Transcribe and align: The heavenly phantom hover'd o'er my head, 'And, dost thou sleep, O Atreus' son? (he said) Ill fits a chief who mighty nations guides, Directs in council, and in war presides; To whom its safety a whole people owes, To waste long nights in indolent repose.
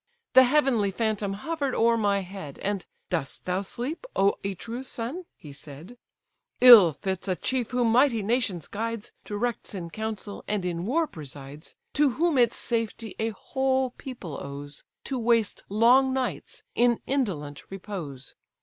The 0.33 0.45
heavenly 0.45 0.89
phantom 0.89 1.33
hover'd 1.33 1.75
o'er 1.75 1.95
my 1.95 2.21
head, 2.21 2.57
'And, 2.63 2.87
dost 3.11 3.45
thou 3.45 3.61
sleep, 3.61 4.07
O 4.15 4.33
Atreus' 4.43 4.87
son? 4.87 5.25
(he 5.35 5.53
said) 5.53 5.95
Ill 6.59 6.91
fits 6.91 7.27
a 7.27 7.35
chief 7.35 7.69
who 7.69 7.85
mighty 7.85 8.23
nations 8.23 8.67
guides, 8.67 9.11
Directs 9.23 9.75
in 9.75 9.91
council, 9.91 10.43
and 10.47 10.65
in 10.65 10.87
war 10.87 11.05
presides; 11.05 11.75
To 11.93 12.09
whom 12.17 12.39
its 12.39 12.55
safety 12.55 13.13
a 13.19 13.29
whole 13.29 13.91
people 13.91 14.39
owes, 14.41 14.83
To 15.03 15.19
waste 15.19 15.65
long 15.69 16.11
nights 16.13 16.63
in 16.73 16.99
indolent 17.05 17.61
repose. 17.69 18.33